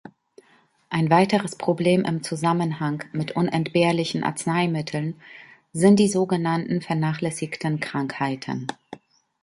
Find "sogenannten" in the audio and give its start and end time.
6.07-6.81